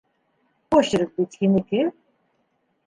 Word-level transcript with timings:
Почерк 0.75 1.13
бит 1.21 1.39
һинеке. 1.43 1.87